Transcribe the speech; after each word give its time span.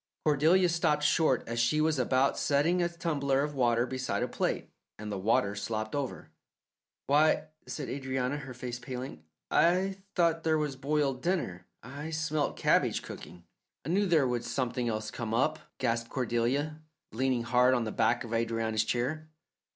Cordelia 0.25 0.67
stopped 0.67 1.03
short 1.03 1.43
as 1.47 1.59
she 1.59 1.79
was 1.79 1.99
about 1.99 2.35
setting 2.35 2.81
a 2.81 2.89
tumbler 2.89 3.43
of 3.43 3.53
water 3.53 3.85
beside 3.85 4.23
a 4.23 4.27
plate, 4.27 4.67
and 4.97 5.11
the 5.11 5.17
water 5.19 5.53
slopped 5.53 5.93
over. 5.93 6.31
"Why," 7.05 7.49
said 7.67 7.87
Adrianna, 7.87 8.37
her 8.37 8.55
face 8.55 8.79
paling, 8.79 9.23
"I 9.51 9.99
thought 10.15 10.41
there 10.43 10.57
was 10.57 10.75
boiled 10.75 11.21
dinner. 11.21 11.67
I 11.83 12.09
smelt 12.09 12.57
cabbage 12.57 13.03
cooking." 13.03 13.43
"I 13.85 13.89
knew 13.89 14.07
there 14.07 14.27
would 14.27 14.43
something 14.43 14.89
else 14.89 15.11
come 15.11 15.35
up," 15.35 15.59
gasped 15.77 16.09
Cordelia, 16.09 16.81
leaning 17.11 17.43
hard 17.43 17.75
on 17.75 17.83
the 17.83 17.91
back 17.91 18.23
of 18.23 18.31
Adrianna's 18.33 18.83
chair. 18.83 19.29